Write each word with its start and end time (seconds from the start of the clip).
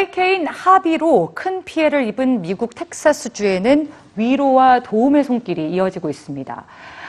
허리케인 0.00 0.46
하비로 0.46 1.32
큰 1.34 1.62
피해를 1.62 2.06
입은 2.06 2.40
미국 2.40 2.74
텍사스주에는 2.74 3.90
위로와 4.16 4.80
도움의 4.80 5.24
손길이 5.24 5.70
이어지고 5.70 6.08
있습니다. 6.08 6.64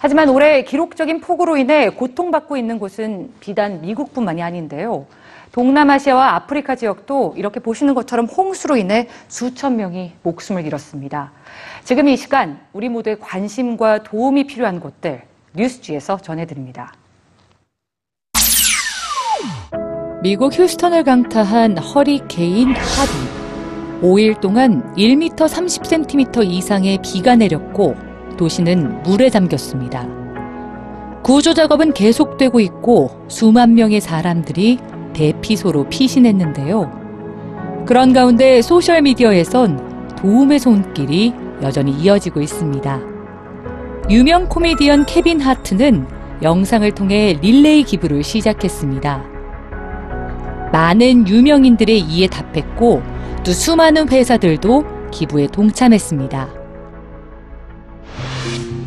하지만 0.00 0.28
올해 0.28 0.64
기록적인 0.64 1.22
폭우로 1.22 1.56
인해 1.56 1.88
고통받고 1.88 2.58
있는 2.58 2.78
곳은 2.78 3.32
비단 3.40 3.80
미국뿐만이 3.80 4.42
아닌데요. 4.42 5.06
동남아시아와 5.52 6.34
아프리카 6.34 6.74
지역도 6.74 7.34
이렇게 7.38 7.58
보시는 7.58 7.94
것처럼 7.94 8.26
홍수로 8.26 8.76
인해 8.76 9.08
수천 9.28 9.76
명이 9.76 10.12
목숨을 10.22 10.66
잃었습니다. 10.66 11.32
지금 11.84 12.06
이 12.08 12.18
시간 12.18 12.60
우리 12.74 12.90
모두의 12.90 13.18
관심과 13.18 14.02
도움이 14.02 14.46
필요한 14.46 14.80
곳들 14.80 15.22
뉴스지에서 15.54 16.18
전해드립니다. 16.18 16.92
미국 20.24 20.58
휴스턴을 20.58 21.04
강타한 21.04 21.76
허리케인 21.76 22.68
하비. 22.68 24.00
5일 24.00 24.40
동안 24.40 24.82
1m 24.96 25.36
30cm 25.36 26.46
이상의 26.46 26.98
비가 27.02 27.36
내렸고 27.36 27.94
도시는 28.38 29.02
물에 29.02 29.28
잠겼습니다. 29.28 30.08
구조 31.22 31.52
작업은 31.52 31.92
계속되고 31.92 32.58
있고 32.60 33.10
수만 33.28 33.74
명의 33.74 34.00
사람들이 34.00 34.78
대피소로 35.12 35.90
피신했는데요. 35.90 37.84
그런 37.86 38.14
가운데 38.14 38.62
소셜미디어에선 38.62 40.14
도움의 40.16 40.58
손길이 40.58 41.34
여전히 41.60 41.92
이어지고 41.92 42.40
있습니다. 42.40 42.98
유명 44.08 44.48
코미디언 44.48 45.04
케빈 45.04 45.42
하트는 45.42 46.06
영상을 46.40 46.90
통해 46.92 47.38
릴레이 47.42 47.82
기부를 47.82 48.24
시작했습니다. 48.24 49.33
많은 50.74 51.28
유명인들의 51.28 52.00
이에 52.00 52.26
답했고 52.26 53.00
또 53.44 53.52
수많은 53.52 54.08
회사들도 54.08 54.84
기부에 55.12 55.46
동참했습니다. 55.46 56.48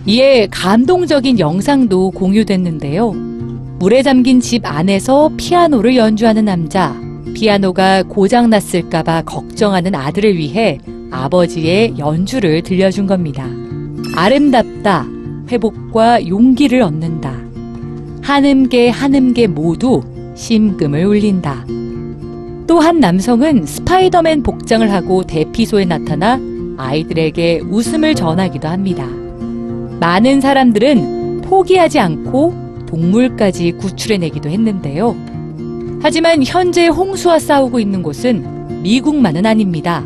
이에 0.06 0.48
감동적인 0.52 1.40
영상도 1.40 2.12
공유됐는데요. 2.12 3.14
물에 3.80 4.04
잠긴 4.04 4.42
집 4.42 4.66
안에서 4.66 5.32
피아노를 5.38 5.96
연주하는 5.96 6.44
남자, 6.44 6.94
피아노가 7.34 8.04
고장났을까봐 8.04 9.22
걱정하는 9.22 9.96
아들을 9.96 10.36
위해 10.36 10.80
아버지의 11.10 11.94
연주를 11.98 12.64
들려준 12.64 13.08
겁니다. 13.08 13.48
아름답다, 14.14 15.06
회복과 15.50 16.28
용기를 16.28 16.82
얻는다. 16.82 17.34
한음계 18.24 18.90
한음계 18.90 19.48
모두 19.48 20.04
심금을 20.36 21.06
울린다. 21.06 21.77
또 22.68 22.80
한 22.80 23.00
남성은 23.00 23.66
스파이더맨 23.66 24.44
복장을 24.44 24.92
하고 24.92 25.24
대피소에 25.24 25.86
나타나 25.86 26.40
아이들에게 26.78 27.62
웃음을 27.70 28.14
전하기도 28.14 28.68
합니다. 28.68 29.08
많은 30.00 30.42
사람들은 30.42 31.42
포기하지 31.42 32.00
않고 32.00 32.86
동물까지 32.88 33.72
구출해내기도 33.74 34.50
했는데요. 34.50 35.16
하지만 36.02 36.44
현재 36.44 36.88
홍수와 36.88 37.40
싸우고 37.40 37.80
있는 37.80 38.04
곳은 38.04 38.84
미국만은 38.84 39.46
아닙니다. 39.46 40.04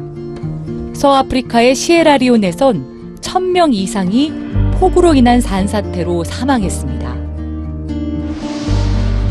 서아프리카의 0.94 1.76
시에라리온에선 1.76 3.18
1000명 3.22 3.74
이상이 3.74 4.32
폭우로 4.74 5.16
인한 5.16 5.42
산사태로 5.42 6.24
사망했습니다. 6.24 7.12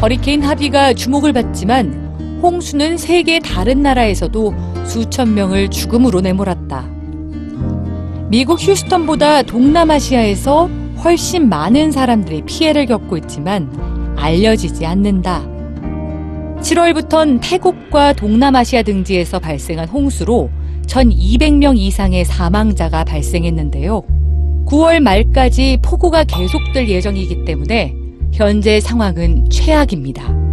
허리케인 0.03 0.43
하비가 0.43 0.93
주목을 0.93 1.33
받지만 1.33 2.10
홍수는 2.43 2.97
세계 2.97 3.39
다른 3.39 3.83
나라에서도 3.83 4.55
수천 4.87 5.35
명을 5.35 5.69
죽음으로 5.69 6.21
내몰았다. 6.21 6.89
미국 8.29 8.61
휴스턴보다 8.61 9.43
동남아시아에서 9.43 10.69
훨씬 11.03 11.49
많은 11.49 11.91
사람들이 11.93 12.43
피해를 12.43 12.87
겪고 12.87 13.17
있지만 13.19 14.15
알려지지 14.17 14.87
않는다. 14.87 15.43
7월부턴 16.61 17.41
태국과 17.43 18.13
동남아시아 18.13 18.83
등지에서 18.83 19.39
발생한 19.39 19.89
홍수로 19.89 20.51
1,200명 20.87 21.79
이상의 21.79 22.25
사망자가 22.25 23.05
발생했는데요. 23.05 24.03
9월 24.67 25.01
말까지 25.01 25.79
폭우가 25.83 26.25
계속될 26.25 26.89
예정이기 26.89 27.45
때문에 27.45 27.95
현재 28.33 28.81
상황은 28.81 29.49
최악입니다. 29.51 30.50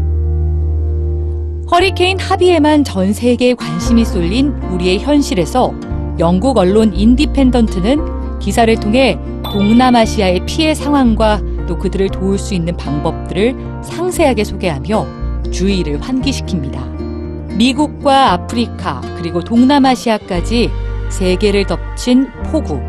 허리케인 1.69 2.17
하비에만 2.17 2.85
전 2.85 3.11
세계에 3.11 3.53
관심이 3.53 4.05
쏠린 4.05 4.53
우리의 4.72 5.00
현실에서 5.00 5.73
영국 6.17 6.57
언론 6.57 6.94
인디펜던트는 6.94 8.39
기사를 8.39 8.73
통해 8.79 9.19
동남아시아의 9.44 10.45
피해 10.45 10.73
상황과 10.73 11.41
또 11.67 11.77
그들을 11.77 12.07
도울 12.09 12.38
수 12.38 12.53
있는 12.53 12.77
방법들을 12.77 13.81
상세하게 13.83 14.45
소개하며 14.45 15.51
주의를 15.51 16.00
환기시킵니다. 16.00 17.56
미국과 17.57 18.31
아프리카 18.31 19.01
그리고 19.17 19.41
동남아시아까지 19.41 20.72
세계를 21.09 21.66
덮친 21.66 22.29
폭우. 22.45 22.79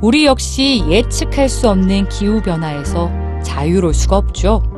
우리 0.00 0.24
역시 0.24 0.82
예측할 0.88 1.50
수 1.50 1.68
없는 1.68 2.08
기후 2.08 2.40
변화에서 2.40 3.10
자유로울 3.42 3.92
수가 3.92 4.16
없죠. 4.16 4.69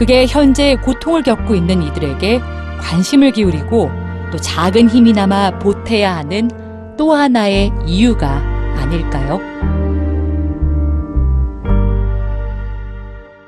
그게 0.00 0.24
현재 0.26 0.76
고통을 0.76 1.22
겪고 1.22 1.54
있는 1.54 1.82
이들에게 1.82 2.40
관심을 2.80 3.32
기울이고 3.32 3.90
또 4.32 4.38
작은 4.38 4.88
힘이나마 4.88 5.50
보태야 5.58 6.16
하는 6.16 6.50
또 6.96 7.12
하나의 7.12 7.70
이유가 7.84 8.42
아닐까요? 8.78 9.38